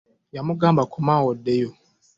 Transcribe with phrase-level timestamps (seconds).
[0.35, 1.69] Yamugamba koma awo oddeyo.